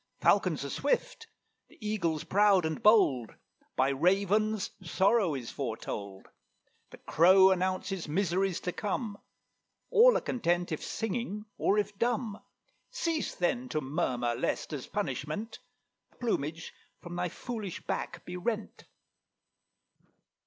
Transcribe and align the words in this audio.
Falcons 0.19 0.65
are 0.65 0.71
swift; 0.71 1.27
the 1.67 1.77
Eagle's 1.79 2.23
proud 2.23 2.65
and 2.65 2.81
bold; 2.81 3.35
By 3.75 3.89
Ravens 3.89 4.71
sorrow 4.81 5.35
is 5.35 5.51
foretold; 5.51 6.27
The 6.89 6.97
Crow 6.97 7.51
announces 7.51 8.07
miseries 8.07 8.59
to 8.61 8.71
come; 8.71 9.19
All 9.91 10.17
are 10.17 10.21
content 10.21 10.71
if 10.71 10.83
singing 10.83 11.45
or 11.59 11.77
if 11.77 11.99
dumb. 11.99 12.41
Cease, 12.89 13.35
then, 13.35 13.69
to 13.69 13.79
murmur, 13.79 14.33
lest, 14.33 14.73
as 14.73 14.87
punishment, 14.87 15.59
The 16.09 16.15
plumage 16.17 16.73
from 16.99 17.15
thy 17.15 17.29
foolish 17.29 17.85
back 17.85 18.25
be 18.25 18.35
rent." 18.37 18.85